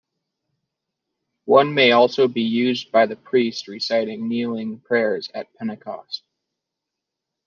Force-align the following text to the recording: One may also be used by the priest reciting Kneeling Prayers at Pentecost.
One 1.45 1.75
may 1.75 1.91
also 1.91 2.27
be 2.27 2.41
used 2.41 2.91
by 2.91 3.05
the 3.05 3.15
priest 3.15 3.67
reciting 3.67 4.27
Kneeling 4.27 4.79
Prayers 4.79 5.29
at 5.35 5.53
Pentecost. 5.53 6.23